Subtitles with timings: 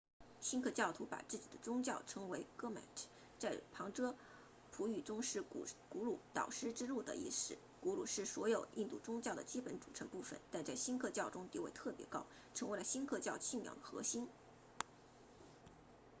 [0.39, 3.05] 锡克教徒把自己的宗教称为 gurmat
[3.37, 4.15] 在旁遮
[4.71, 5.63] 普语中是古
[6.03, 12.25] 鲁导师之路的意思古鲁是所有印度宗教的基本组成部分但在锡克教中地位特别高
[12.55, 14.27] 成为了锡克教信仰的核心